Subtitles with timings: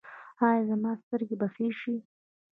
[0.45, 1.95] ایا زما سترګې به ښې شي؟